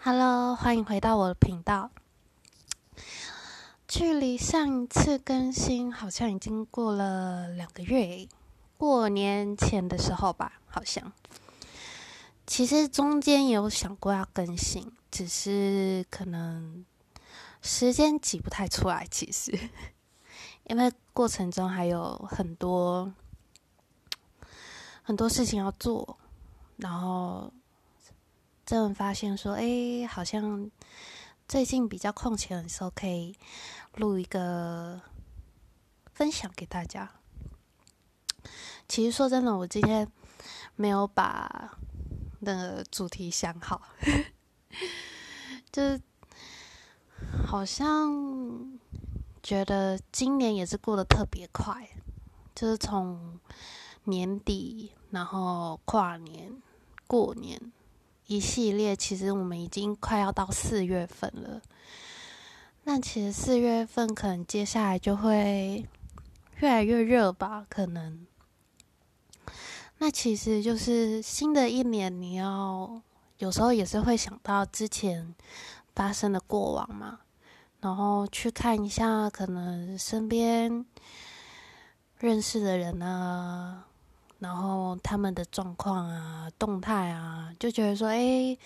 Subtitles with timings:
[0.00, 1.90] Hello，欢迎回到我的频道。
[3.88, 8.28] 距离上一次更新好像已经过了两个月，
[8.76, 11.12] 过年前的时候吧，好像。
[12.46, 16.84] 其实中间有想过要更新，只是可能
[17.60, 19.04] 时间挤不太出来。
[19.10, 19.50] 其实，
[20.70, 23.12] 因为过程中还有很多
[25.02, 26.16] 很多事情要做，
[26.76, 27.52] 然后。
[28.68, 30.70] 真的发现说，哎，好像
[31.48, 33.34] 最近比较空闲的时候，可以
[33.94, 35.00] 录一个
[36.12, 37.10] 分享给大家。
[38.86, 40.06] 其实说真的，我今天
[40.76, 41.78] 没有把
[42.40, 43.80] 那个主题想好，
[45.72, 46.02] 就是
[47.46, 48.78] 好像
[49.42, 51.88] 觉得今年也是过得特别快，
[52.54, 53.40] 就是从
[54.04, 56.60] 年底，然后跨年、
[57.06, 57.72] 过年。
[58.28, 61.62] 一系列，其实我们已经快要到四月份了。
[62.84, 65.86] 那其实四月份可能接下来就会
[66.58, 67.66] 越来越热吧？
[67.70, 68.26] 可能。
[69.96, 73.00] 那其实就是新的一年，你要
[73.38, 75.34] 有时候也是会想到之前
[75.94, 77.20] 发生的过往嘛，
[77.80, 80.84] 然后去看一下可能身边
[82.18, 83.86] 认识的人啊。
[84.38, 88.56] 然后他们的状况啊、动态啊，就觉得说，哎，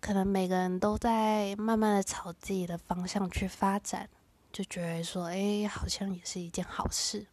[0.00, 4.08] 可能每个人都在慢慢的朝自己的方向去发展，
[4.52, 7.26] 就觉得说，哎，好像也是一件好事。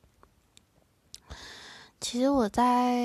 [2.01, 2.95] 其实我在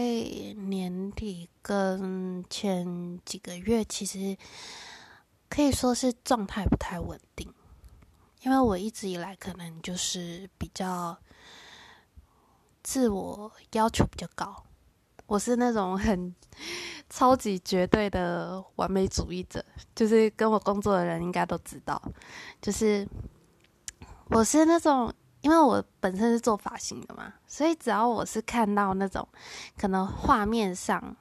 [0.56, 4.34] 年底跟前几个月，其实
[5.50, 7.52] 可以说是状态不太稳定，
[8.40, 11.18] 因为我一直以来可能就是比较。
[12.90, 14.64] 自我要求比较高，
[15.26, 16.34] 我是那种很
[17.08, 22.02] 超级绝对的完美主义者，就是跟我工作的人应该都知道，
[22.60, 23.06] 就是
[24.30, 29.28] 我是那种，因为我本身是做发型的嘛，所以只要我是看到那种
[29.78, 31.16] 可能画面上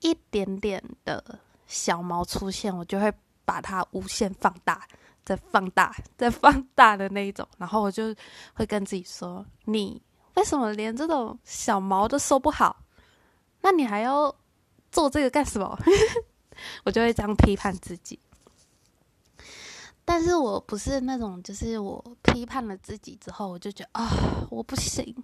[0.00, 3.12] 一点点的小毛出现，我就会
[3.44, 4.88] 把它无限放大，
[5.26, 8.14] 再放大，再放大的那一种，然后我就
[8.54, 10.00] 会跟自己说你。
[10.34, 12.76] 为什么连这种小毛都收不好？
[13.60, 14.34] 那你还要
[14.90, 15.78] 做这个干什么？
[16.84, 18.18] 我就会这样批判自己。
[20.04, 24.10] 但是我不是那种，就是我批判了自己之后，我就觉得啊，
[24.50, 25.14] 我不行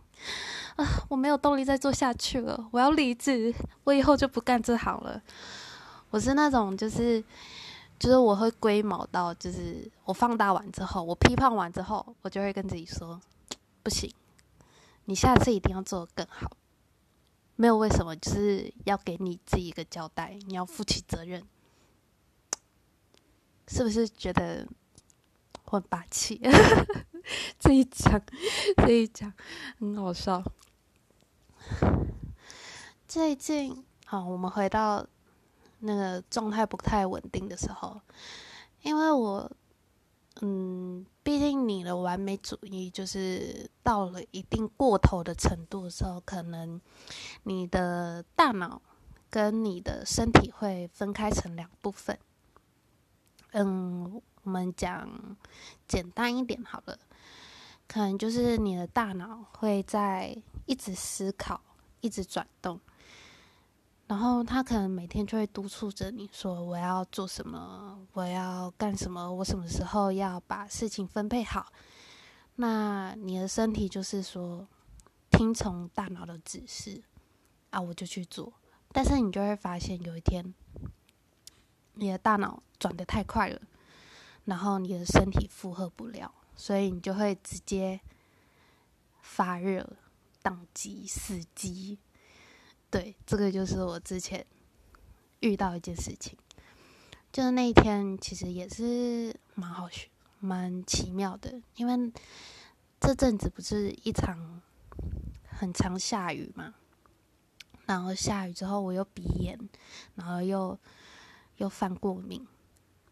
[0.77, 3.53] 啊，我没有动力再做下去了，我要离职，
[3.85, 5.21] 我以后就不干这行了。
[6.11, 7.23] 我是那种，就是
[7.99, 13.21] 就是我会龟毛到，就是我放大完之后，我批判完之后，我就会跟自己说，
[13.83, 14.11] 不行。
[15.09, 16.55] 你下次一定要做的更好，
[17.57, 21.43] 没有为什么，就是要给你自己一个交代，你要负起责任，
[23.69, 24.69] 是不是觉得
[25.65, 26.39] 我很霸气？
[27.59, 28.21] 这一讲，
[28.77, 29.33] 这一讲
[29.79, 30.45] 很好笑。
[33.07, 35.07] 最近，好，我们回到
[35.79, 38.03] 那个状态不太稳定的时候，
[38.83, 39.51] 因为我。
[40.41, 46.81] 嗯，毕竟你的完美主义就是到了一定过头的程度的时候，可能
[47.43, 48.81] 你的大脑
[49.29, 52.19] 跟你的身体会分开成两部分。
[53.51, 55.37] 嗯，我们讲
[55.87, 56.99] 简单一点好了，
[57.87, 60.35] 可能就是你的大脑会在
[60.65, 61.61] 一直思考，
[62.01, 62.81] 一直转动。
[64.09, 68.07] 然后他可能每天就会督促着你说：“我要做什么？
[68.15, 69.31] 我要干什么？
[69.31, 71.71] 我什么时候要把事情分配好？”
[72.57, 74.67] 那你的身体就是说
[75.31, 77.03] 听从大脑的指示
[77.69, 78.51] 啊，我就去做。
[78.93, 80.55] 但是你就会发现有一天，
[81.93, 83.61] 你的大脑转的太快了，
[84.47, 88.01] 然后你的身体负荷不了，所以你就会直接
[89.21, 89.99] 发热、
[90.43, 91.99] 宕机、死机。
[92.91, 94.47] 对，这个就是我之前
[95.41, 96.39] 遇到一件事情，
[97.31, 100.09] 就是那一天其实也是蛮好学、
[100.41, 102.13] 蛮奇妙的，因为
[102.99, 104.63] 这阵子不是一场
[105.51, 106.75] 很常下雨嘛，
[107.85, 109.59] 然后下雨之后我又鼻炎，
[110.15, 110.79] 然后又
[111.59, 112.47] 又犯过敏，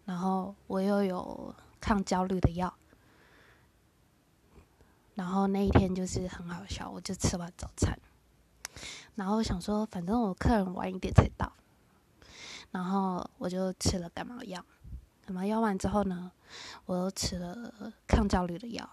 [0.07, 2.75] 然后我又有抗焦虑的药，
[5.15, 7.99] 然后那一天就是很好笑，我就吃完早餐。
[9.17, 11.53] 然后想说，反正我客人晚一点才到，
[12.71, 14.65] 然后我就吃了感冒药。
[15.25, 16.31] 感冒药完之后呢，
[16.85, 18.89] 我又吃了抗焦虑的药。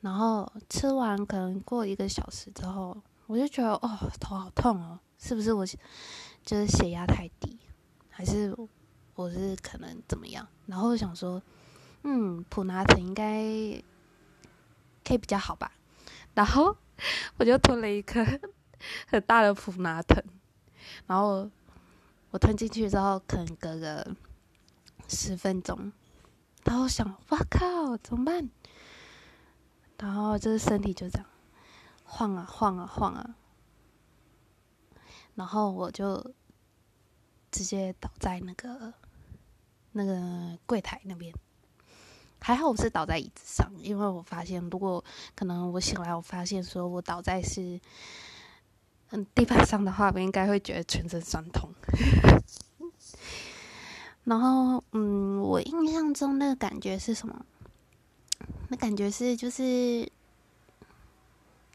[0.00, 7.56] 然后吃完可能过一个小时之后，我就觉得哦，头好痛哦，是不是我就是血压太低，
[8.10, 8.52] 还是
[9.14, 10.48] 我是可能怎么样？
[10.66, 11.40] 然后想说，
[12.02, 13.44] 嗯，普拿疼应该
[15.04, 15.70] 可以比较好吧。
[16.34, 16.76] 然后
[17.38, 18.24] 我就吞了一颗
[19.06, 20.22] 很大的普拿疼，
[21.06, 21.50] 然后
[22.30, 24.14] 我吞进去之后，可能隔个
[25.08, 25.92] 十分钟，
[26.64, 28.50] 然后想，哇靠，怎么办？
[29.98, 31.26] 然后就是身体就这样
[32.04, 33.36] 晃啊晃啊晃啊，
[35.34, 36.34] 然后我就
[37.50, 38.92] 直接倒在那个
[39.92, 41.32] 那个柜台那边。
[42.40, 45.04] 还好我是倒在椅子上，因为我发现如果
[45.36, 47.80] 可能我醒来，我发现说我倒在是
[49.12, 51.70] 嗯地板上的话，我应该会觉得全身酸痛。
[54.24, 57.46] 然后嗯，我印象中那个感觉是什么？
[58.68, 60.10] 那感觉是就是，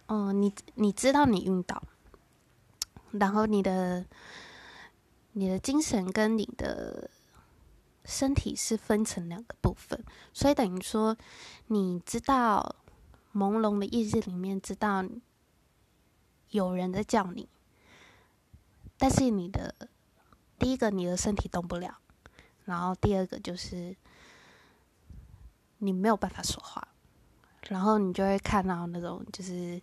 [0.08, 1.82] 哦，你你知道你晕倒，
[3.12, 4.06] 然后你的
[5.34, 7.10] 你的精神跟你的。
[8.10, 10.02] 身体是分成两个部分，
[10.32, 11.18] 所以等于说，
[11.66, 12.78] 你知道
[13.34, 15.04] 朦胧的意识里面知道
[16.58, 17.48] 有人在叫你，
[18.98, 19.74] 但是你的
[20.58, 21.98] 第一个你的身体动不了，
[22.66, 23.96] 然后第二个就是
[25.78, 26.88] 你没有办法说话，
[27.70, 29.82] 然后你就会看到那种就是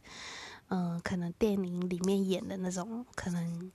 [0.69, 3.73] 嗯，可能电影里面演的那种可能。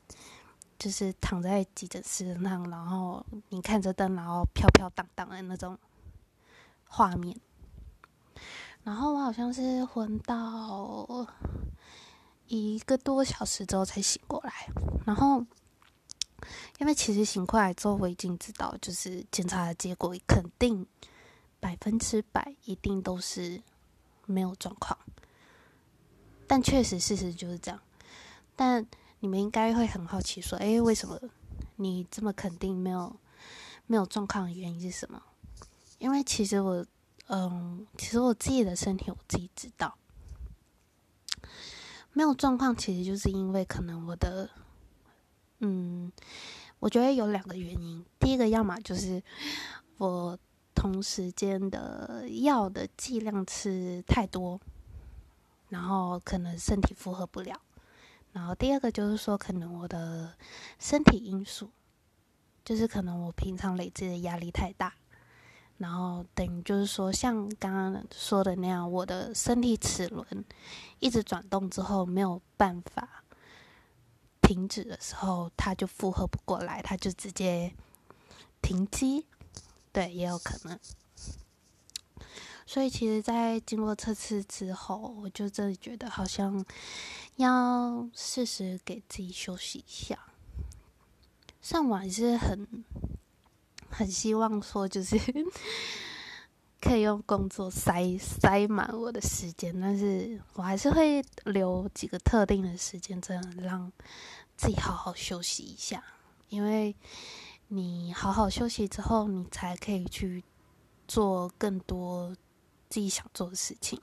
[0.79, 5.77] 就是躺在急诊室那，然后你看着灯，然后飘飘荡荡的那种
[6.87, 7.37] 画面。
[8.85, 11.27] 然后我好像是昏到
[12.49, 14.67] 一个多小时之后才醒过来。
[15.05, 15.45] 然后，
[16.79, 20.85] 因为其实醒过来之后，我已经知道，就是检查的结果肯定
[21.59, 23.61] 百分之百一定都是
[24.25, 24.97] 没有状况。
[26.47, 27.79] 但确实事实就是这样。
[28.55, 28.85] 但
[29.19, 31.19] 你们应该会很好奇，说：“哎，为什么
[31.75, 33.15] 你这么肯定没有
[33.85, 35.21] 没有状况的原因是什么？”
[35.99, 36.85] 因为其实我，
[37.27, 39.95] 嗯，其实我自己的身体我自己知道，
[42.19, 44.49] 没有状况，其实就是因为可能我的，
[45.59, 46.11] 嗯，
[46.79, 48.05] 我觉得有两个原因。
[48.19, 49.23] 第一个，要么就是
[49.99, 50.37] 我
[50.75, 54.59] 同时间的药的剂量吃太多，
[55.69, 57.57] 然后可能身体负荷不了。
[58.33, 60.33] 然后第二个就是说，可能我的
[60.77, 61.71] 身体因素，
[62.65, 64.93] 就是可能我平常累积的压力太大，
[65.79, 70.45] 然后等于就是说，像刚刚说的那样，我的身体齿轮
[70.99, 73.23] 一直转动之后没有办法
[74.41, 77.73] 停止的时候，它就负荷不过来，它就直接
[78.61, 79.25] 停机，
[79.91, 80.77] 对，也有可能。
[82.65, 86.63] 所以其实，在经过测试之后，我就真的觉得好像
[87.37, 90.19] 要适时给自己休息一下。
[91.61, 92.85] 上网是很
[93.89, 95.17] 很希望说，就是
[96.79, 103.91] 可以用工作塞塞满我的时间，但是我还是会留几个特定的时间，这样让
[104.55, 106.03] 自己好好休息一下。
[106.49, 106.95] 因为
[107.67, 110.43] 你好好休息之后，你才可以去
[111.07, 112.35] 做更多。
[112.91, 114.01] 自己想做的事情，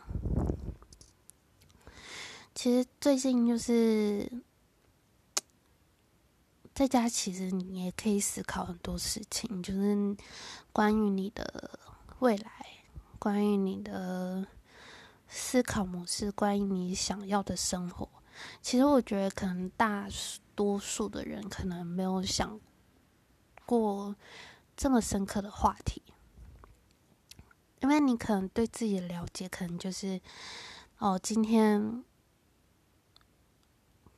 [2.55, 4.31] 其实最近就是
[6.77, 10.15] 在家，其实你也可以思考很多事情，就是
[10.75, 11.81] 关于你的
[12.19, 12.67] 未来，
[13.19, 14.47] 关于你的
[15.27, 18.07] 思考模式，关于你想要的生活。
[18.61, 20.07] 其实我觉得，可能大
[20.55, 22.61] 多数的人可能没有想
[23.65, 24.15] 过
[24.77, 26.03] 这么深刻的话题。
[27.81, 30.21] 因为你可能对自己的了解，可能就是
[30.99, 32.05] 哦，今天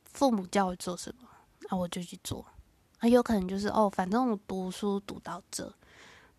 [0.03, 1.28] 父母叫我做什么，
[1.69, 2.45] 那我就去做。
[2.99, 5.73] 啊，有可能就是哦，反正我读书读到这，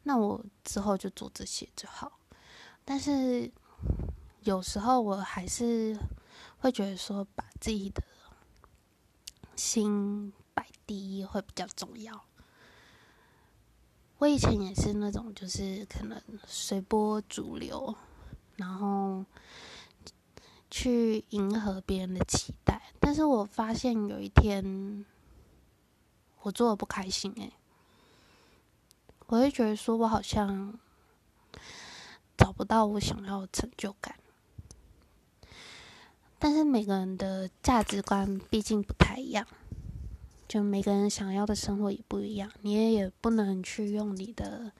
[0.02, 2.12] 那我之后就做这些就好。
[2.84, 3.50] 但是
[4.42, 5.96] 有时候我还是
[6.58, 8.02] 会觉得说，把自己的
[9.56, 12.25] 心摆第一会比较重要。
[14.18, 17.94] 我以前也是那种，就是可能随波逐流，
[18.56, 19.25] 然后
[20.70, 22.92] 去迎合别人的期待。
[23.00, 25.06] 但是我发现有一天，
[26.42, 27.52] 我做的不开心，哎，
[29.26, 30.78] 我会觉得说我好像
[32.37, 34.14] 找不到我想要的成就感。
[36.38, 39.47] 但是每个人的价值观毕竟不太一样。
[40.49, 44.73] 就每个人想要的生活也不一样，你也也不能去用你的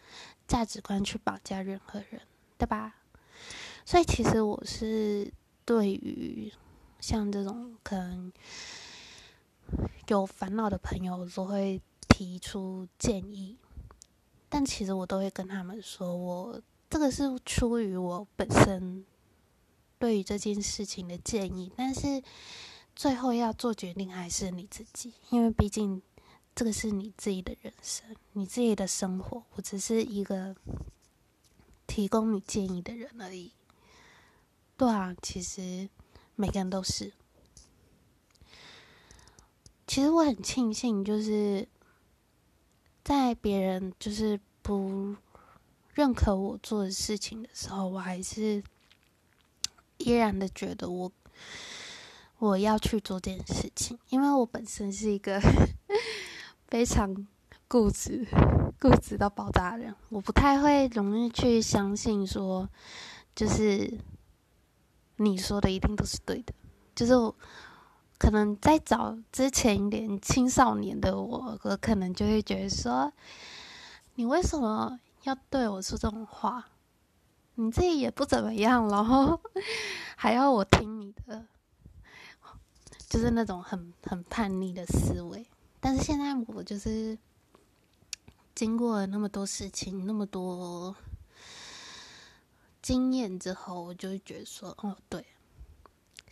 [0.49, 2.21] 价值观去绑架任何人，
[2.59, 2.97] 对吧？
[3.85, 5.33] 所以其实我是
[5.64, 6.52] 对于
[6.99, 8.33] 像这种可能
[10.09, 13.57] 有烦恼的朋友，都会提提出建议，
[14.50, 16.61] 但其实我都会跟他们说，我
[16.91, 19.07] 这个是出于我本身
[19.99, 22.23] 对于这件事情的建议，但是
[22.95, 26.03] 最后要做决定还是你自己，因为毕竟
[26.55, 30.55] 这个是你自己的人生，你自己的生活，我只是一个
[31.87, 33.50] 提供你建议的人而已。
[34.77, 35.89] 对啊，其实
[36.37, 37.15] 每个人都是。
[39.91, 41.67] 其实我很庆幸，就是
[43.03, 45.17] 在别人就是不
[45.95, 48.63] 认可我做的事情的时候，我还是
[49.97, 51.11] 依然的觉得我
[52.39, 55.41] 我要去做这件事情，因为我本身是一个
[56.71, 57.27] 非常
[57.67, 58.25] 固执、
[58.79, 62.69] 固执到爆炸的人，我不太会容易去相信说，
[63.35, 63.99] 就是
[65.17, 66.55] 你说的一定都是对的，
[66.95, 67.35] 就是。
[68.21, 73.11] 可能在早之前一点青少年的我，我可能就会觉得说，
[74.17, 76.69] 你为什么要对我说这种话？
[77.55, 79.41] 你自己也不怎么样，然 后
[80.17, 81.47] 还要我听你的，
[83.09, 85.47] 就是那种很很叛逆的思维。
[85.81, 87.17] 但是现在我就是
[88.55, 90.95] 经过了那么多事情，那么多
[92.83, 95.25] 经验之后，我就会觉得说，哦，对。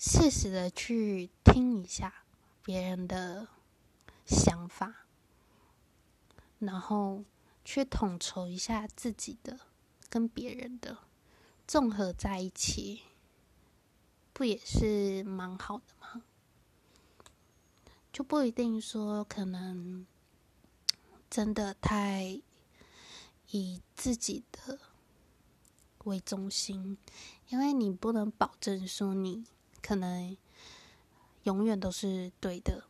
[0.00, 2.22] 适时的去听一下
[2.62, 3.48] 别人的
[4.24, 5.06] 想法，
[6.60, 7.24] 然后
[7.64, 9.58] 去统筹一下自己的
[10.08, 10.98] 跟别人的
[11.66, 13.02] 综合在一起，
[14.32, 16.22] 不也是蛮好的吗？
[18.12, 20.06] 就不一定说可能
[21.28, 22.40] 真的太
[23.50, 24.78] 以自己的
[26.04, 26.96] 为中心，
[27.48, 29.44] 因为你不能保证说你。
[29.82, 30.36] 可能
[31.44, 32.84] 永远都是对的，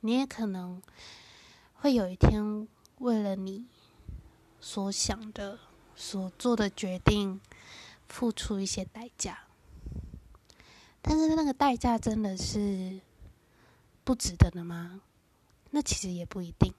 [0.00, 0.82] 你也可能
[1.74, 2.68] 会有一天
[2.98, 3.66] 为了你
[4.60, 5.58] 所想的、
[5.96, 7.40] 所做的决定
[8.08, 9.44] 付出一些代价，
[11.02, 13.00] 但是那个代价真的是
[14.04, 15.00] 不值得的吗？
[15.70, 16.72] 那其实也不一定，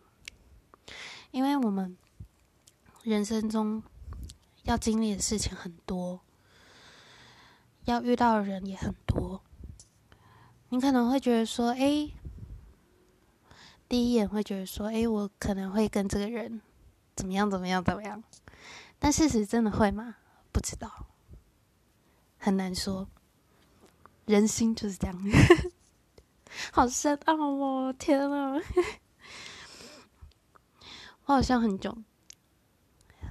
[1.32, 1.98] 因为我们
[3.04, 3.84] 人生中
[4.64, 6.22] 要经历的事情很多。
[7.86, 9.42] 要遇到的人也很多，
[10.70, 12.10] 你可能会觉得说：“哎，
[13.88, 16.62] 第一眼会觉得说，哎，我可能会跟这个人
[17.16, 18.24] 怎么样，怎么样，怎么样。”
[18.98, 20.16] 但事实真的会吗？
[20.52, 21.08] 不知道，
[22.38, 23.08] 很难说。
[24.26, 25.16] 人心就是这样，
[26.74, 27.94] 好深奥哦！
[27.94, 28.60] 天啊，
[31.26, 31.96] 我好像很久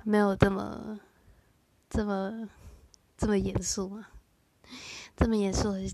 [0.05, 1.01] 没有这么、
[1.91, 2.49] 这么、
[3.17, 4.11] 这么严肃啊。
[5.17, 5.91] 这么严肃的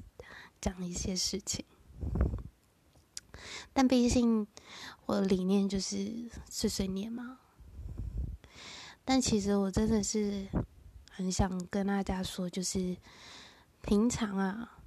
[0.60, 1.64] 讲一些事情，
[3.72, 4.46] 但毕竟
[5.06, 7.38] 我的理念就是碎碎念嘛。
[9.04, 10.46] 但其实我真的是
[11.10, 12.96] 很想跟大家说，就是
[13.82, 14.78] 平常啊，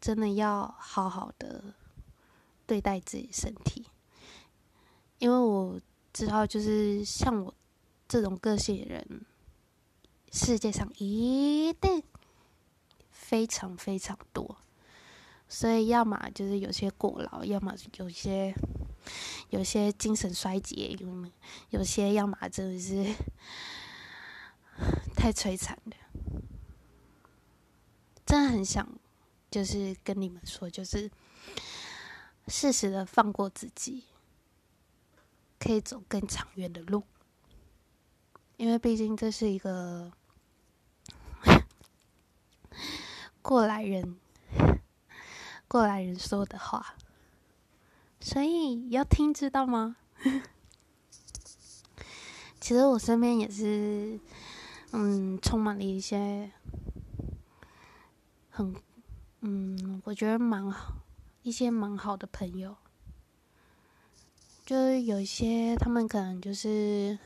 [0.00, 1.74] 真的要好好的
[2.66, 3.86] 对待自己身体，
[5.18, 5.80] 因为我
[6.12, 7.54] 知道，就是像我
[8.06, 9.26] 这种个性的人，
[10.32, 12.02] 世界上一定。
[13.26, 14.58] 非常非常多，
[15.48, 18.54] 所以要么就是有些过劳，要么有些
[19.48, 21.26] 有些精神衰竭，有
[21.70, 23.14] 有些要么真的是
[25.16, 25.96] 太摧残了。
[28.26, 28.86] 真的很想
[29.50, 31.10] 就是跟你们说，就是
[32.48, 34.04] 适时的放过自己，
[35.58, 37.02] 可以走更长远的路，
[38.58, 40.12] 因为毕竟这是一个。
[43.44, 44.16] 过来人，
[45.68, 46.94] 过来人说的话，
[48.18, 49.96] 所以要听，知道吗？
[52.58, 54.18] 其实我身边也是，
[54.92, 56.50] 嗯，充满了一些
[58.50, 58.74] 很，
[59.42, 60.94] 嗯，我觉得蛮好，
[61.42, 62.74] 一些蛮好的朋友，
[64.64, 67.18] 就是有一些他们可能就是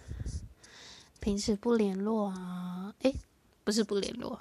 [1.20, 3.14] 平时不联络啊，诶，
[3.62, 4.40] 不是不联络，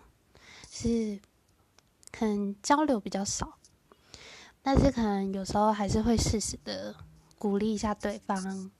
[0.72, 1.20] 是。
[2.12, 3.58] 可能交流比较少，
[4.64, 6.96] 但是可能有时候还是会适时的
[7.38, 8.72] 鼓励一下对方，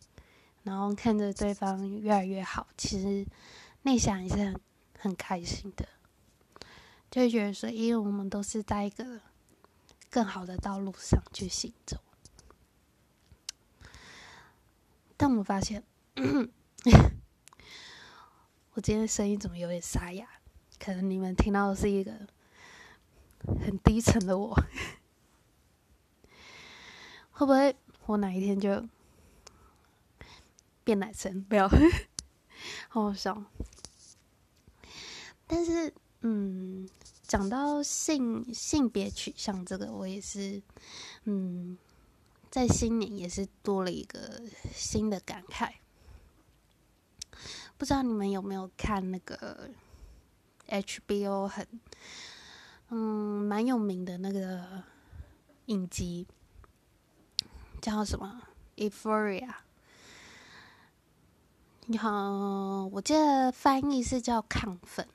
[0.64, 3.28] 然后看着对方越来越好，其实
[3.84, 4.60] 内想也是很
[4.98, 5.88] 很开心的，
[7.12, 9.22] 就觉得说，因为我们都是在一个
[10.10, 11.98] 更好的道路上去行走。
[15.16, 15.84] 但我发现，
[18.74, 20.28] 我今天声音怎么有点沙哑？
[20.80, 22.28] 可能你们听到的是一个。
[23.46, 24.54] 很低沉的我，
[27.32, 27.76] 会不会
[28.06, 28.88] 我哪一天就
[30.84, 31.68] 变男生，不要，
[32.90, 33.44] 好好笑。
[35.46, 36.90] 但是，嗯，
[37.24, 40.62] 讲到性性别取向这个，我也是，
[41.24, 41.78] 嗯，
[42.50, 44.42] 在新年也是多了一个
[44.74, 45.74] 新的感慨。
[47.78, 49.70] 不知道你们有没有看那个
[50.68, 51.68] HBO 很，
[52.90, 54.84] 嗯，蛮有名的那个
[55.66, 56.26] 影集，
[57.82, 58.42] 叫什么
[58.90, 59.48] 《Euphoria》？
[61.88, 65.08] 你好，我记得翻译是叫“亢奋”。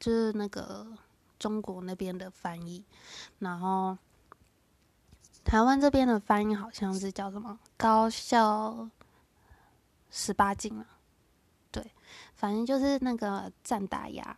[0.00, 0.86] 就是那个
[1.38, 2.84] 中国那边的翻译，
[3.38, 3.96] 然后
[5.44, 8.90] 台湾这边的翻译好像是叫什么“高校
[10.10, 10.86] 十八禁”啊？
[11.72, 11.90] 对，
[12.34, 14.36] 反正就是那个赞达亚，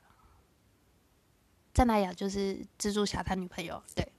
[1.76, 4.11] 赞达雅就是蜘蛛侠他女朋友，对，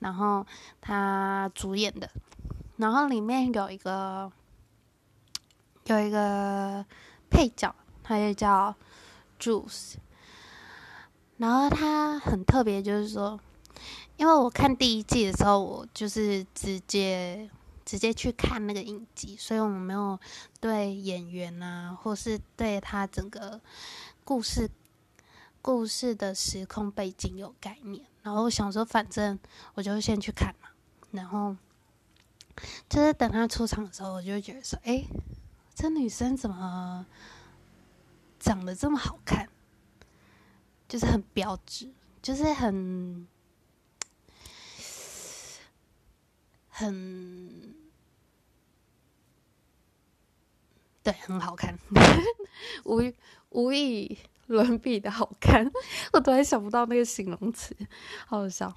[0.00, 0.44] 然后
[0.80, 2.10] 他主演的，
[2.76, 4.32] 然后里面有一个
[5.84, 6.84] 有一个
[7.30, 8.74] 配角，他就叫
[9.38, 9.94] Juice。
[11.36, 13.38] 然后他很特别，就是说，
[14.16, 17.48] 因为我看第一季的时候，我就是直接
[17.84, 20.18] 直接去看那个影集，所以我们没有
[20.58, 23.60] 对演员啊，或是对他整个
[24.24, 24.68] 故事
[25.68, 28.02] 故事的时空背景有概念。
[28.22, 29.38] 然后我想说，反正
[29.74, 30.70] 我就先去看嘛。
[31.10, 31.54] 然后
[32.88, 35.04] 就是等他出场的时候，我就觉得说，哎，
[35.74, 37.04] 这女生怎么
[38.40, 39.50] 长得这么好看？
[40.88, 43.28] 就是很标致，就是很
[46.70, 47.74] 很
[51.02, 51.78] 对，很好看，
[52.86, 53.12] 无
[53.50, 54.16] 无意
[54.48, 55.70] 伦比的好看，
[56.12, 57.74] 我突然想不到那个形容词，
[58.26, 58.74] 好笑。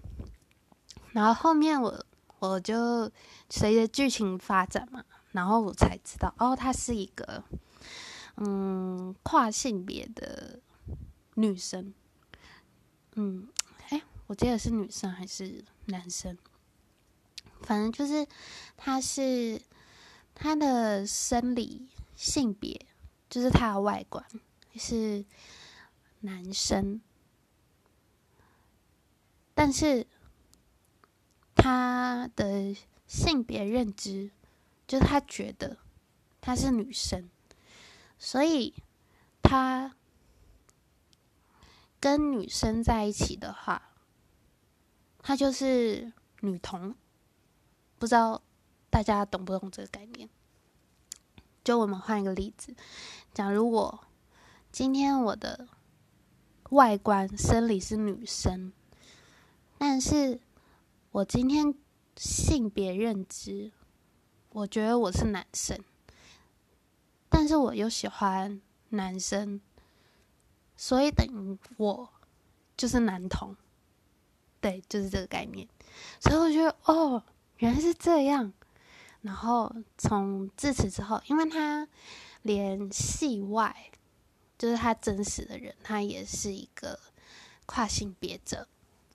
[1.12, 2.06] 然后后面我
[2.40, 3.12] 我就
[3.50, 7.44] 随着剧情发展嘛，然后我才知道，哦，她是一个
[8.38, 10.60] 嗯跨性别的
[11.36, 11.94] 女生。
[13.16, 13.50] 嗯，
[13.90, 16.38] 哎，我记得是女生还是男生？
[17.62, 18.26] 反正就是，
[18.78, 19.62] 她是
[20.34, 22.88] 她的生理性别，
[23.30, 24.26] 就是她的外观
[24.76, 25.26] 是
[26.22, 27.02] 男生，
[29.54, 30.08] 但是
[31.54, 34.32] 他的性别认知，
[34.88, 35.78] 就是他觉得
[36.40, 37.30] 他是女生，
[38.18, 38.74] 所以
[39.44, 39.94] 他。
[42.00, 43.92] 跟女生在一起的话，
[45.20, 46.96] 他就是女同。
[48.00, 48.42] 不知道
[48.90, 50.28] 大家懂不懂这个概念？
[51.64, 52.76] 就我们换一个例子，
[53.36, 54.04] 假如我
[54.72, 55.68] 今天我的
[56.72, 58.74] 外观生理是女生，
[59.78, 60.40] 但是
[61.12, 61.74] 我今天
[62.16, 63.72] 性别认知，
[64.50, 65.78] 我觉得我是男生，
[67.30, 69.60] 但是我又喜欢男生。
[70.78, 72.10] 所以等于我
[72.76, 73.56] 就是男同，
[74.60, 75.68] 对，就是这个概念。
[76.22, 77.22] 所以我觉得哦，
[77.58, 78.52] 原来是这样。
[79.22, 81.88] 然后从自此之后，因为他
[82.44, 83.91] 连戏外，
[84.62, 87.00] 就是他真实的人，他也是一个
[87.66, 88.68] 跨性别者。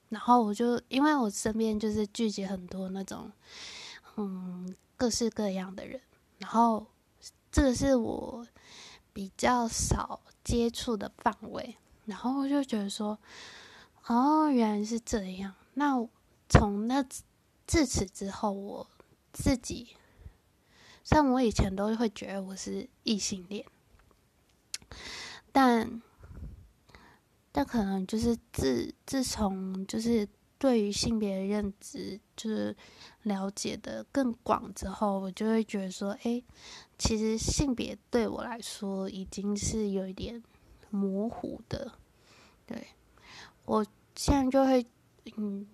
[0.08, 3.30] 然后我就因为我身边就是聚集很多那种
[4.16, 6.00] 嗯各式各样的人，
[6.38, 6.86] 然后
[7.52, 8.44] 这个是我
[9.12, 10.20] 比较少。
[10.46, 13.18] 接触的范围，然后我就觉得说，
[14.06, 15.52] 哦，原来是这样。
[15.74, 16.06] 那
[16.48, 17.04] 从那
[17.66, 18.88] 自此之后，我
[19.32, 19.96] 自己，
[21.02, 23.66] 像我以前都会觉得我是异性恋，
[25.56, 26.02] 但
[27.50, 32.76] 但可能就是自自从就是对于性别认知就是
[33.22, 36.42] 了解的更广之后，我就会觉得说，哎。
[36.98, 40.42] 其实性别对我来说已经是有一点
[40.88, 41.92] 模糊的，
[42.64, 42.86] 对
[43.66, 44.86] 我现在就会
[45.36, 45.66] 嗯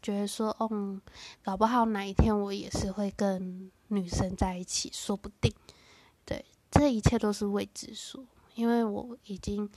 [0.00, 1.02] 觉得说，嗯，
[1.42, 5.52] 搞不好哪一天我也是会跟女生在一起，说不定。
[6.24, 8.24] 对，这一切都是未知数，
[8.60, 9.68] 因为我已经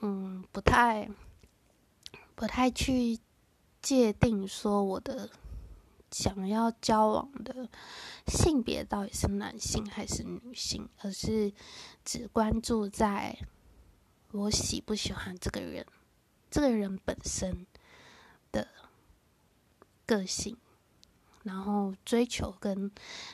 [0.00, 1.08] 嗯不太
[2.34, 3.18] 不太去
[3.82, 5.30] 界定说我的。
[6.12, 7.68] 想要交往的
[8.26, 11.52] 性别到底是男性还是女性，而是
[12.04, 13.38] 只关注在
[14.32, 15.86] 我喜不喜欢这个人，
[16.50, 17.64] 这个人本身
[18.50, 18.66] 的
[20.04, 20.56] 个性，
[21.44, 22.90] 然后追求跟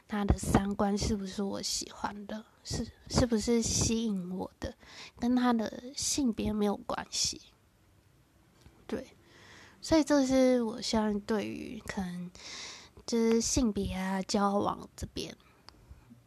[0.07, 4.75] 他的三观是不是我喜欢的，是是不是吸引我的，
[5.19, 7.41] 跟他的性别没有关系。
[8.87, 9.09] 对。
[9.79, 12.29] 所以这是我现在对于可能
[13.07, 15.37] 就是性别啊交往这边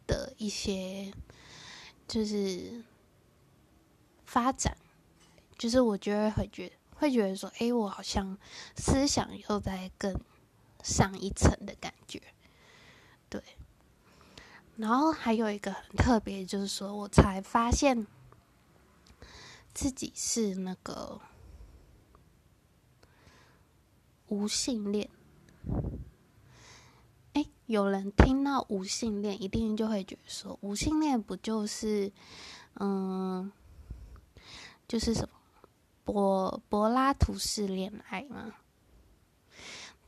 [0.06, 1.12] 的一些
[2.08, 2.82] 就是
[4.24, 4.74] 发展，
[5.58, 8.38] 就是我觉得会觉会觉得说，哎，我好像
[8.76, 10.18] 思想又在更
[10.82, 12.22] 上一层的感觉，
[13.28, 13.42] 对。
[14.76, 18.06] 然后还有一个很特别，就是说我才发现
[19.74, 21.20] 自己是那个
[24.28, 25.10] 无性恋。
[27.34, 32.10] 哎，有人听到无性恋，一定就会觉得说，无性恋不就是，
[32.74, 33.52] 嗯，
[34.88, 35.34] 就是什么
[36.04, 38.54] 柏柏拉图式恋爱吗？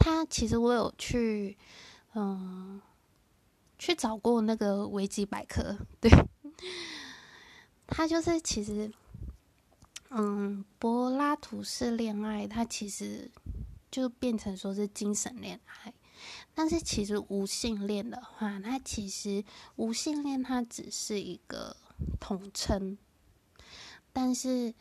[0.04, 1.56] 他其实我有去，
[2.14, 2.82] 嗯，
[3.78, 6.10] 去找过那个维基百科，对，
[7.86, 8.92] 他就是其实，
[10.10, 13.30] 嗯，柏拉图式恋爱，它其实
[13.92, 15.94] 就变成说是精神恋爱。
[16.52, 19.44] 但是其实无性恋的话，它其实
[19.76, 21.76] 无性恋它只是一个
[22.18, 22.98] 统称，
[24.12, 24.74] 但是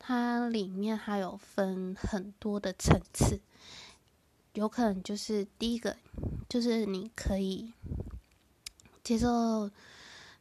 [0.00, 3.40] 它里面还有分很多的层次，
[4.54, 5.96] 有可能就是第一个
[6.48, 7.72] 就是你可以
[9.04, 9.70] 接受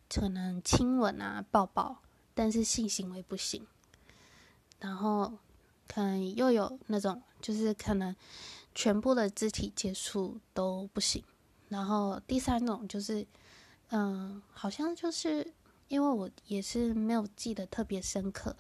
[0.10, 1.98] 可能亲吻啊抱抱，
[2.34, 3.68] 但是性行为不行，
[4.80, 5.34] 然后
[5.88, 8.16] 可能又有那种就是可能。
[8.76, 11.24] 全部的肢体接触都不行，
[11.70, 13.24] 然后第三种就是，
[13.90, 15.54] 嗯，好像就是
[15.90, 18.56] 因为我也是没有记得特别深刻。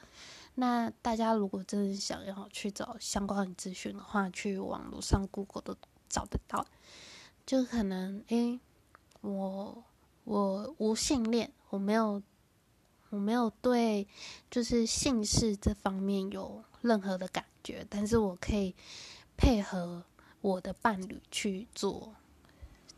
[0.56, 5.76] 那大家如果真的想要去找相关的资讯的话，去网络上 Google 都
[6.10, 6.66] 找得到。
[7.46, 8.60] 就可能，诶，
[9.22, 9.84] 我
[10.24, 12.22] 我无性恋，我没有
[13.10, 14.08] 我没有对
[14.50, 18.76] 就是性事这方面有任何的感觉，但是我可以。
[19.36, 20.04] 配合
[20.42, 22.14] 我的伴侣去做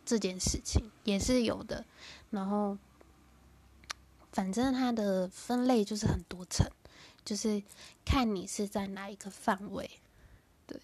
[0.06, 1.86] 这件事情也是有的，
[2.30, 2.78] 然后
[4.34, 6.70] 反正它的分类就是很多层，
[7.26, 7.62] 就是
[8.06, 9.90] 看你是在哪一个范围。
[10.66, 10.80] 对，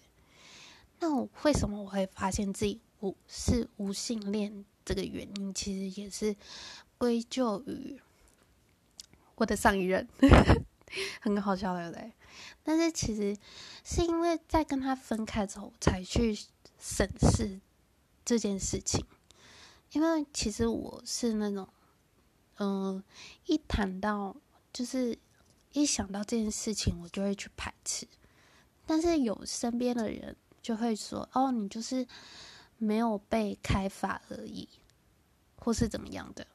[0.98, 6.36] 那我为什么我会发现自己无是无性恋这个原因，其实也是
[6.98, 7.98] 归咎于
[9.36, 10.06] 我的上一任，
[11.22, 12.12] 很好笑，对不对？
[12.62, 13.36] 但是其实
[13.84, 16.36] 是因为在跟他分开之后，才去
[16.78, 17.60] 审视
[18.24, 19.04] 这件事情。
[19.92, 21.68] 因为其实我是那种，
[22.58, 23.02] 嗯，
[23.44, 24.34] 一谈到
[24.72, 25.18] 就是
[25.72, 28.06] 一想到这件事情，我就会去排斥。
[28.86, 32.06] 但是有身边的人就会说：“哦，你就是
[32.78, 34.68] 没有被开发而已，
[35.56, 36.46] 或是怎么样的。”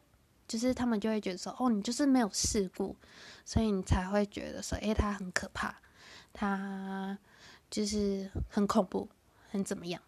[0.47, 2.95] 就是他们就会觉得说：“哦，你就是没有试过，
[3.43, 5.75] 所以你才会觉得说，哎，他很可怕。”
[6.33, 7.17] 他
[7.71, 9.09] 就是很恐怖，
[9.49, 9.99] 很怎么样？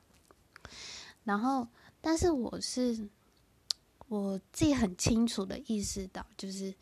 [1.23, 1.67] 然后，
[1.99, 3.09] 但是我是
[4.07, 6.73] 我自己很清楚的意识到，就是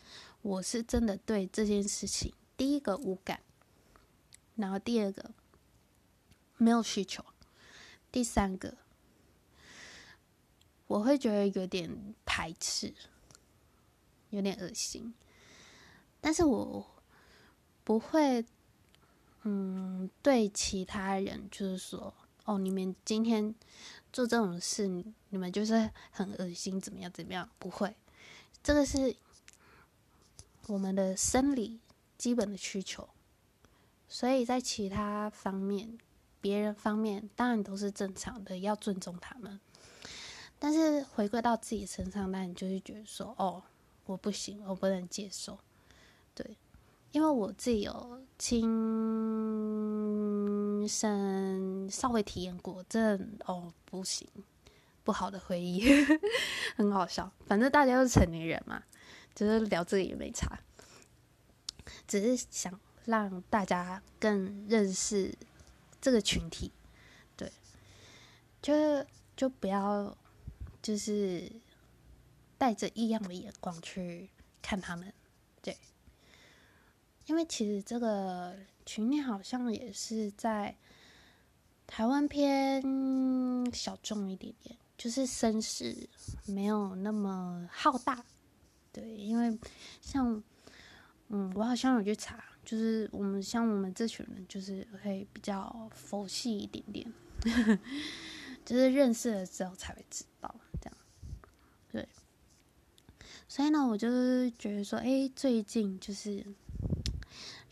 [0.42, 3.42] 我是真的对这件事情，第一个无感，
[4.56, 5.32] 然后第二个
[6.58, 7.24] 没有需求，
[8.12, 8.78] 第三个
[10.88, 12.94] 我会觉得有点排斥，
[14.30, 15.14] 有点恶心，
[16.22, 16.86] 但是我
[17.84, 18.46] 不会。
[19.50, 23.56] 嗯，对其他人就是说，哦，你们今天
[24.12, 24.88] 做这种事，
[25.30, 27.50] 你们就是很恶心，怎么样怎么样？
[27.58, 27.96] 不会，
[28.62, 29.16] 这个是
[30.68, 31.80] 我们的生理
[32.18, 33.08] 基本的需求，
[34.08, 35.98] 所以在其他方面，
[36.42, 39.60] 别人方面当然都是正常的，要尊重他们。
[40.60, 43.64] 但是回归到自己身上，那你就是觉得说，哦，
[44.06, 45.58] 我不行，我不能接受，
[46.36, 46.58] 对。
[47.14, 48.68] 因为我自己有亲
[50.88, 54.28] 身稍微体验过，这哦不行，
[55.06, 55.82] 不好的回忆，
[56.76, 57.32] 很好笑。
[57.46, 58.84] 反正大家都是成年人嘛，
[59.38, 60.60] 就是聊这个也没差，
[62.08, 65.32] 只是想让大家更认识
[66.02, 66.72] 这个群体，
[67.36, 67.52] 对，
[68.60, 70.18] 就就不要
[70.82, 71.52] 就是
[72.58, 74.28] 带着异样的眼光去
[74.60, 75.14] 看他们，
[75.62, 75.78] 对。
[77.28, 80.76] 因为其实这个群体好像也是在
[81.86, 82.82] 台湾偏
[83.72, 86.10] 小众一点点，就是声势
[86.48, 88.26] 没有那么浩大。
[89.00, 89.58] 对，因为
[90.02, 90.42] 像
[91.28, 97.14] 嗯，我好像有去查，就是我们像我们这群人，就是会比较佛系一点点，
[98.66, 100.98] 就是认识了之后才会知道这样。
[101.92, 102.08] 对，
[103.48, 106.46] 所以呢，我就是觉得说，哎，最近就是。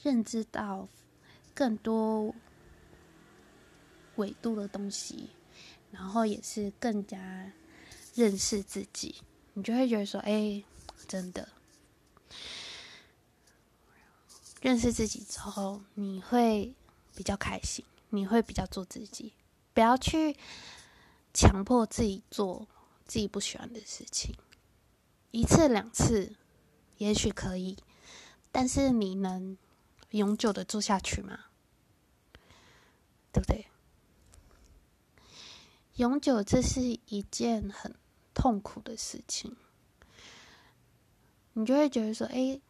[0.03, 0.87] 认知到
[1.55, 2.35] 更多
[4.17, 5.29] 纬度的东西，
[5.91, 7.51] 然后也是更加
[8.13, 9.15] 认识自己，
[9.53, 10.63] 你就会觉得说：“哎，
[11.05, 11.47] 真的。
[14.61, 16.73] 认识自己之后，你会
[17.15, 19.33] 比较开心，你会比较做自己，
[19.73, 20.35] 不要去
[21.33, 22.67] 强迫自己做
[23.05, 24.35] 自己不喜欢的事情。
[25.31, 26.35] 一次两次，
[26.97, 27.77] 也许可以，
[28.51, 29.57] 但是你能
[30.11, 31.45] 永久的做下去吗？
[33.31, 33.67] 对不对？
[35.97, 37.93] 永久，这是一件很
[38.33, 39.55] 痛苦的事情。
[41.55, 42.61] 你就会觉得说：“哎，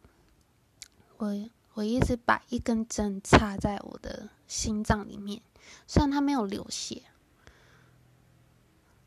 [1.18, 5.42] 我。”我一直把一根针插在我的心脏里面，
[5.86, 7.02] 虽然它没有流血，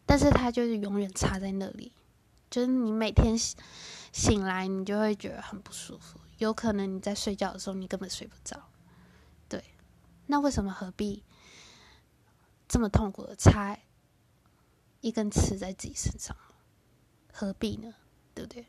[0.05, 1.91] 但是它就是永远插在那里。
[2.51, 6.19] 就是你每天醒来，你就会觉得很不舒服。
[6.37, 8.61] 有可能你在睡觉的时候，你根本睡不着。
[9.47, 9.63] 对，
[10.27, 11.23] 那为什么何必
[12.67, 13.75] 这么痛苦的插
[15.01, 16.53] 一根刺在自己身上呢？
[17.33, 17.95] 何必呢？
[18.35, 18.67] 对不对？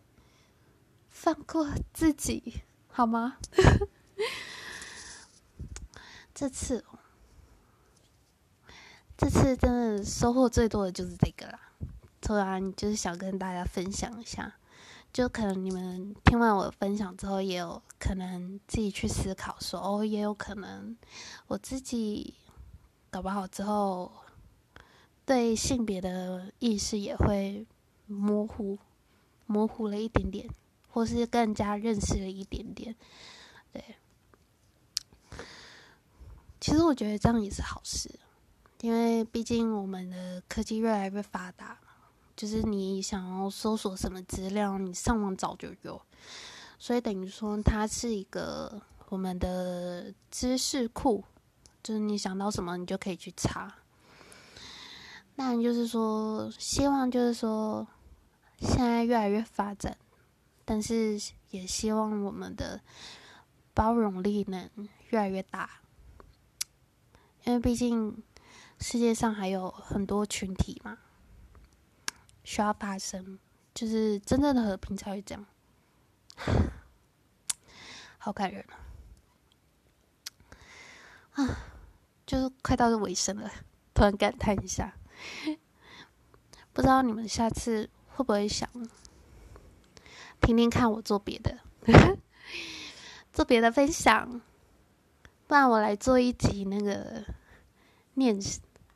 [1.23, 2.63] 放过自己。
[2.89, 3.37] 好吗？
[6.35, 6.83] 这次，
[9.19, 11.61] 这次真的收获最多的就是这个啦。
[12.23, 14.55] 突然就是想跟大家分享一下，
[15.13, 20.97] 就可能你们听完我的分享之后，也有可能自己去思考，说哦，也有可能
[21.49, 22.33] 我自己
[23.11, 24.11] 搞不好之后，
[25.27, 27.67] 对性别的意识也会
[28.07, 28.79] 模糊，
[29.45, 30.49] 模糊了一点点。
[30.91, 32.95] 或是更加认识了一点点，
[33.73, 33.83] 对。
[36.61, 38.11] 其实我觉得这样也是好事，
[38.83, 41.79] 因为毕竟我们的科技越来越发达，
[42.37, 46.01] 就是你想要搜索什么资料，你上网找就有。
[46.79, 51.25] 所以等于说，它是一个我们的知识库，
[51.83, 53.75] 就是你想到什么，你就可以去查。
[55.37, 57.87] 那就是说，希望就是说，
[58.59, 59.97] 现在越来越发展。
[60.73, 62.81] 但是也希望我们的
[63.75, 64.71] 包容力能
[65.09, 65.69] 越来越大，
[67.43, 68.23] 因为毕竟
[68.79, 70.99] 世界上还有很多群体嘛，
[72.45, 73.41] 需要发声，
[73.75, 75.45] 就是真正的和平才会这样。
[78.19, 78.65] 好感人
[81.33, 81.43] 啊！
[81.43, 81.59] 啊，
[82.25, 83.51] 就是快到尾声了，
[83.93, 84.95] 突然感叹一下，
[86.73, 88.71] 不知道你们下次会不会想？
[90.51, 91.57] 听听看，我做别的，
[93.33, 94.41] 做别的分享，
[95.47, 97.25] 不然我来做一集那个
[98.15, 98.37] 念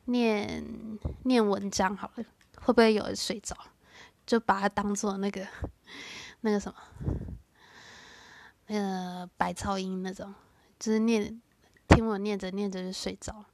[0.03, 2.25] 念念文章好了，
[2.57, 3.55] 会不会有人睡着？
[4.25, 5.47] 就把它当做那个
[6.41, 6.75] 那个什么，
[8.67, 10.33] 那个白噪音那种，
[10.77, 11.41] 就是念
[11.87, 13.45] 听我念着念着就睡着。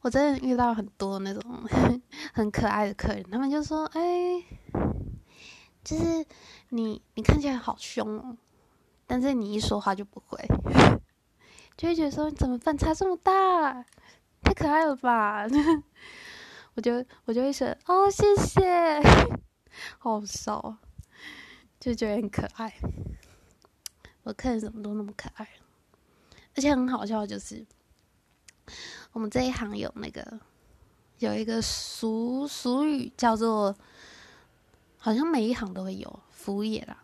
[0.00, 1.64] 我真的遇到很多那种
[2.34, 4.42] 很可爱的客人，他们就说：“哎。”
[5.84, 6.24] 就是
[6.68, 8.36] 你，你看起来好凶哦，
[9.06, 10.38] 但是你一说话就不会，
[11.76, 13.84] 就会觉得说你怎么反差这么大，
[14.42, 15.44] 太可爱了吧？
[16.74, 19.00] 我就我就会说哦，谢谢，
[19.98, 20.76] 好少，
[21.80, 22.72] 就觉得很可爱。
[24.22, 25.48] 我客人怎么都那么可爱，
[26.54, 27.66] 而且很好笑，就是
[29.10, 30.38] 我们这一行有那个
[31.18, 33.76] 有一个俗俗语叫做。
[35.04, 37.02] 好像每一行都会有服务业啦，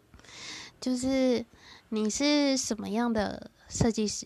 [0.80, 1.44] 就是
[1.88, 4.24] 你是什么样的设计师，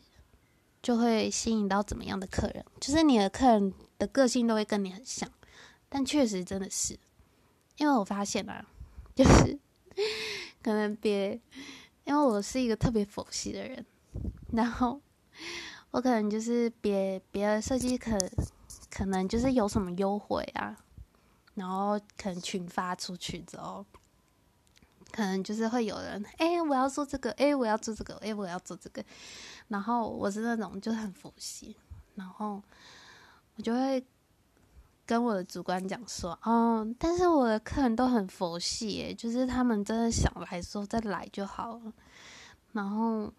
[0.83, 5.27] 就会吸引到怎么样的客人，就是你的客人的个性都会跟你很像，
[5.89, 6.99] 但确实真的是，
[7.79, 8.63] 因为我发现啊，
[9.15, 9.59] 就是
[10.63, 11.41] 可能别，
[12.05, 13.87] 因为我是一个特别佛系的人，
[14.53, 15.01] 然后
[15.93, 18.19] 我可能就是别别的设计可
[18.91, 20.77] 可能就是有什么优惠啊。
[21.55, 23.85] 然后可能群发出去之后，
[25.11, 29.05] 可能就是会有人，哎，我要做这个，哎，我要做这个，哎，我要做这个。
[29.69, 31.77] 然后我是那种就是很佛系，
[32.15, 32.63] 然后
[33.57, 34.03] 我就会
[35.05, 41.93] 跟我的主管讲说，哦，但是我的客人都很佛系，就是他们真的想来说再来就好了。
[42.73, 43.31] 然后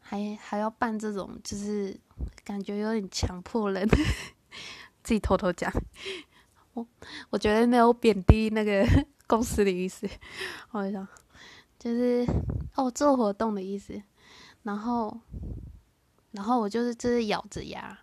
[0.00, 1.98] 还还要办这种，就是
[2.44, 3.86] 感觉有点强迫人，
[5.04, 5.70] 自己偷偷讲。
[6.74, 6.86] 我
[7.30, 8.86] 我觉得没有贬低那个
[9.26, 10.08] 公司的意思，
[10.70, 11.06] 我想
[11.78, 12.26] 就是
[12.76, 14.00] 哦做活动的意思，
[14.62, 15.20] 然后
[16.30, 17.98] 然后我就是就是咬着牙，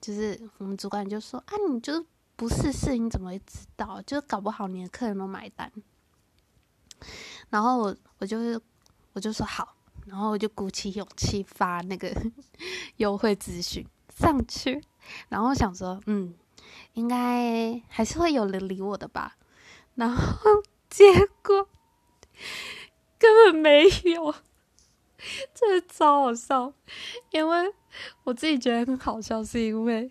[0.00, 2.06] 就是我们主管就说啊，你就是
[2.36, 4.00] 不试试你怎么会知道？
[4.02, 5.70] 就是搞不好你的客人都买单。
[7.50, 8.60] 然后我我就是
[9.12, 9.74] 我就说好，
[10.06, 12.14] 然后我就鼓起勇气发那个
[12.98, 14.80] 优惠资讯上去，
[15.28, 16.34] 然后想说嗯。
[16.94, 19.36] 应该还是会有人理我的吧，
[19.94, 20.50] 然后
[20.90, 21.04] 结
[21.42, 21.68] 果
[23.18, 24.34] 根本没有，
[25.54, 26.72] 这超好笑。
[27.30, 27.72] 因为
[28.24, 30.10] 我自己觉得很好笑，是因为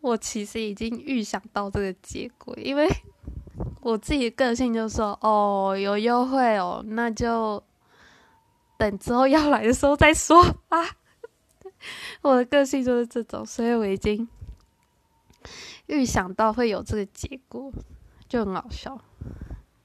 [0.00, 2.88] 我其实已经预想到这个结果，因为
[3.80, 7.62] 我自己的个性就说：“哦，有优惠哦，那就
[8.76, 10.96] 等之后要来的时候再说吧。
[12.22, 14.28] ”我的个性就是这种，所以我已经
[15.86, 17.72] 预想到会有这个结果，
[18.28, 19.00] 就很好笑。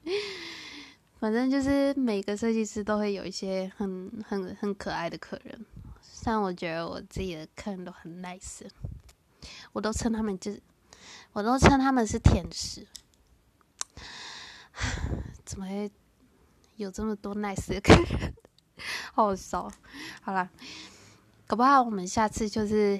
[1.20, 5.64] 反正就是每个设计师都会有一些很很很可爱的客人，
[6.00, 8.66] 像我觉得我自己的客人都很 nice，
[9.72, 10.60] 我都称他们就是，
[11.32, 12.86] 我都称他们是天使。
[15.44, 15.90] 怎么会
[16.76, 18.34] 有这么多 nice 的客人？
[19.14, 19.70] 好笑。
[20.22, 20.50] 好了。
[21.44, 22.98] 搞不好我们下次就是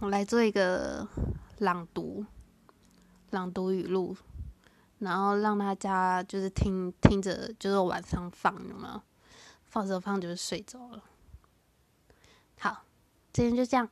[0.00, 1.06] 我来做一个
[1.58, 2.24] 朗读，
[3.32, 4.16] 朗读语录，
[4.98, 9.02] 然后让大家就是听听着，就是晚上放，有没有？
[9.66, 11.04] 放着放就是睡着了。
[12.58, 12.82] 好，
[13.30, 13.90] 今天就这样。